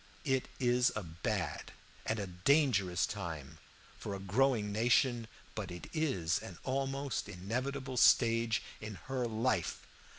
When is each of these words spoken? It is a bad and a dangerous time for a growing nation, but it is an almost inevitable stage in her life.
It 0.25 0.47
is 0.59 0.91
a 0.95 1.03
bad 1.03 1.73
and 2.07 2.17
a 2.17 2.25
dangerous 2.25 3.05
time 3.05 3.59
for 3.99 4.15
a 4.15 4.19
growing 4.19 4.71
nation, 4.71 5.27
but 5.53 5.69
it 5.69 5.91
is 5.93 6.41
an 6.41 6.57
almost 6.63 7.29
inevitable 7.29 7.97
stage 7.97 8.63
in 8.81 8.95
her 9.05 9.27
life. 9.27 9.85